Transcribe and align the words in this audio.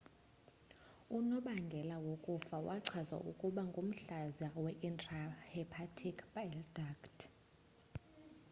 unobangela 1.17 1.95
wokufa 2.05 2.55
wachazwa 2.67 3.17
ukuba 3.31 3.61
ngumhlaza 3.69 4.47
we-intrahepatic 4.63 6.17
bile 6.33 6.61
duct 6.75 7.17